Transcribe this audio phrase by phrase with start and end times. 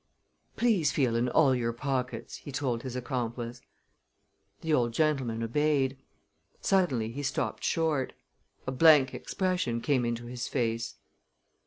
[0.55, 3.61] "Please feel in all your pockets," he told his accomplice.
[4.61, 5.95] The old gentleman obeyed.
[6.59, 8.13] Suddenly he stopped short.
[8.65, 10.95] A blank expression came into his face.